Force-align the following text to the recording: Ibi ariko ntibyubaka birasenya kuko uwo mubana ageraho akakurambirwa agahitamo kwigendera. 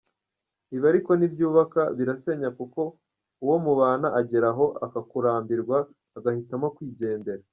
Ibi 0.75 0.85
ariko 0.91 1.11
ntibyubaka 1.15 1.81
birasenya 1.97 2.49
kuko 2.57 2.81
uwo 3.43 3.57
mubana 3.65 4.07
ageraho 4.19 4.65
akakurambirwa 4.85 5.77
agahitamo 6.17 6.67
kwigendera. 6.75 7.43